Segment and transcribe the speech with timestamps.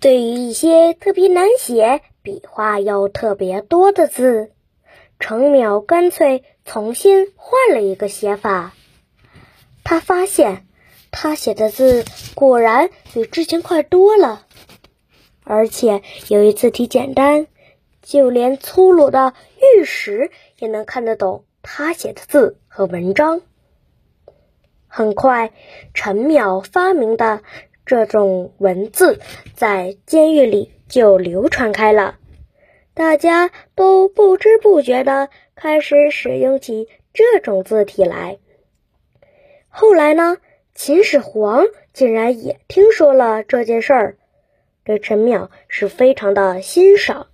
[0.00, 4.52] 对于一些特别难写、笔画又特别多的字，
[5.18, 8.74] 程淼干脆重新换了一个写法。
[9.82, 10.66] 他发现，
[11.10, 12.04] 他写的字
[12.36, 14.46] 果然比之前快多了，
[15.42, 17.48] 而且有一字体简单，
[18.00, 20.30] 就连粗鲁的玉石
[20.60, 23.40] 也能看得懂他写的字和文章。
[24.86, 25.52] 很快，
[25.92, 27.42] 陈淼发明的。
[27.88, 29.18] 这种文字
[29.54, 32.18] 在监狱里就流传开了，
[32.92, 38.36] 大家都不知不觉的开始使用起这种字体来。
[39.68, 40.36] 后来呢，
[40.74, 44.18] 秦始皇竟然也听说了这件事儿，
[44.84, 47.28] 对陈淼是非常的欣赏，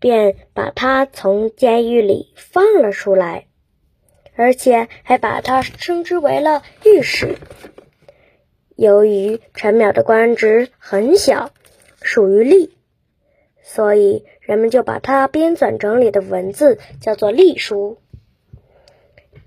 [0.00, 3.46] 便把他从监狱里放了出来，
[4.34, 7.36] 而且还把他称之为了御史。
[8.78, 11.50] 由于陈淼的官职很小，
[12.00, 12.70] 属于吏，
[13.60, 17.98] 所以人们就把他编纂整理的文字叫做隶书。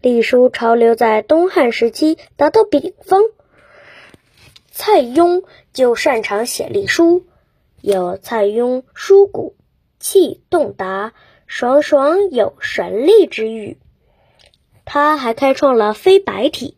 [0.02, 3.24] 隶书潮流在东汉时期达到顶峰，
[4.70, 7.24] 蔡邕就擅长写隶书，
[7.80, 9.56] 有“蔡邕书古，
[9.98, 11.14] 气洞达，
[11.48, 13.78] 爽爽有神力”之誉。
[14.84, 16.76] 他还开创了飞白体。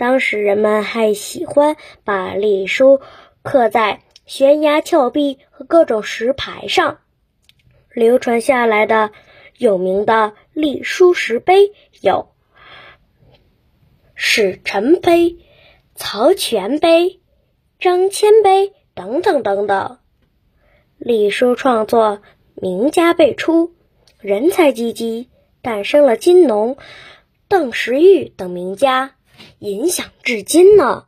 [0.00, 3.02] 当时人们还喜欢把隶书
[3.42, 7.00] 刻在悬崖峭壁和各种石牌上。
[7.92, 9.12] 流传下来的
[9.58, 12.30] 有名的隶书石碑有
[14.14, 15.36] 史臣碑、
[15.94, 17.20] 曹全碑、
[17.78, 19.98] 张骞碑等等等等。
[20.96, 22.22] 隶书创作
[22.54, 23.74] 名家辈出，
[24.18, 25.28] 人才济济，
[25.60, 26.78] 诞生了金农、
[27.48, 29.16] 邓石玉等名家。
[29.60, 31.04] 影响至今呢。